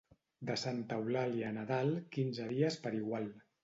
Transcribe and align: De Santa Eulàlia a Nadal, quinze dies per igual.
De 0.49 0.55
Santa 0.61 0.97
Eulàlia 1.03 1.53
a 1.53 1.57
Nadal, 1.61 1.95
quinze 2.19 2.53
dies 2.57 2.85
per 2.85 2.99
igual. 3.07 3.35